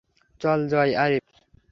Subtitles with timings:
[0.41, 1.25] চল জয় আরিফ!